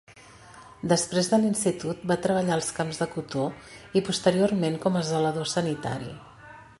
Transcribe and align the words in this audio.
Després 0.93 1.27
de 1.33 1.37
l'institut, 1.43 1.99
va 2.13 2.17
treballar 2.23 2.55
als 2.57 2.71
camps 2.79 3.01
de 3.03 3.09
cotó 3.13 3.45
i 4.01 4.05
posteriorment 4.11 4.81
com 4.87 4.97
a 5.03 5.07
zelador 5.11 5.49
sanitari. 5.57 6.11